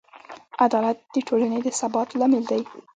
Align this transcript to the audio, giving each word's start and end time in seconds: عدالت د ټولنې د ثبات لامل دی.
عدالت 0.65 0.97
د 1.13 1.15
ټولنې 1.27 1.59
د 1.63 1.67
ثبات 1.79 2.09
لامل 2.19 2.43
دی. 2.51 2.61